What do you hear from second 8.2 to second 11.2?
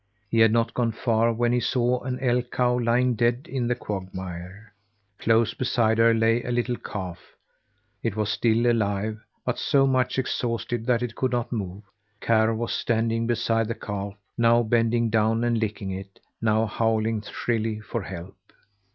still alive, but so much exhausted that it